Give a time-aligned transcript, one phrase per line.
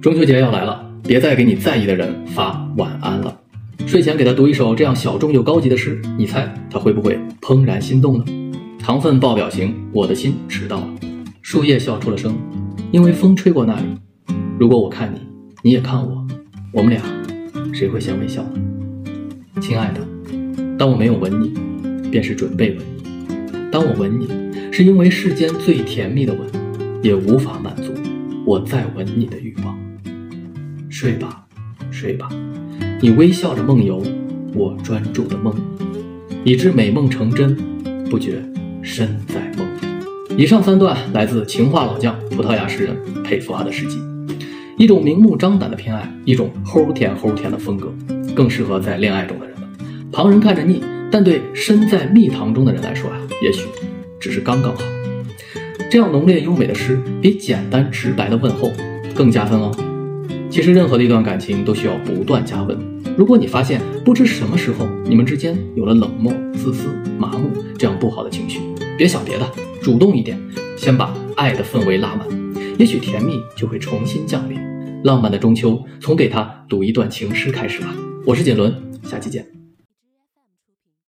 [0.00, 3.36] 中秋节要来了，别再给你在意的人发晚安了。
[3.84, 8.24] 睡前给他读一首这样小众又高级的诗，你猜他会不会怦然心动呢？
[8.78, 10.88] 糖分爆表情，我的心迟到了。
[11.42, 12.32] 树叶笑出了声，
[12.92, 13.86] 因为风吹过那里。
[14.56, 15.18] 如果我看你，
[15.62, 16.24] 你也看我，
[16.72, 17.02] 我们俩
[17.74, 18.52] 谁会先微笑呢？
[19.60, 20.00] 亲爱的，
[20.78, 21.52] 当我没有吻你，
[22.08, 24.28] 便是准备吻你；当我吻你，
[24.70, 26.40] 是因为世间最甜蜜的吻，
[27.02, 27.92] 也无法满足
[28.46, 29.76] 我再吻你的欲望。
[31.00, 31.44] 睡吧，
[31.92, 32.28] 睡吧，
[33.00, 34.02] 你微笑着梦游，
[34.52, 35.54] 我专注的梦，
[36.42, 37.56] 以致美梦成真，
[38.10, 38.42] 不觉
[38.82, 40.42] 身在梦里。
[40.42, 43.96] 以上三段来自情话老将、葡萄牙诗人佩福阿的诗集。
[44.76, 47.94] 一种明目张胆的偏爱，一种齁甜齁甜的风格，
[48.34, 49.68] 更适合在恋爱中的人们。
[50.10, 53.68] 旁人看着腻，但对身在蜜糖中的人来说啊，也许
[54.18, 54.82] 只是刚刚好。
[55.88, 58.72] 这样浓烈优美的诗，比简单直白的问候
[59.14, 59.70] 更加分哦。
[60.50, 62.76] 其实，任何的一段感情都需要不断加温。
[63.16, 68.60] 如果你发现不知什么时候你们之间有了冷漠、自私、麻木这样不好的情绪，
[68.96, 69.46] 别想别的，
[69.82, 70.40] 主动一点，
[70.76, 72.26] 先把爱的氛围拉满，
[72.78, 74.58] 也许甜蜜就会重新降临。
[75.04, 77.94] 浪漫的中秋，从给他读一段情诗开始吧。
[78.24, 78.72] 我是锦纶，
[79.04, 79.57] 下期见。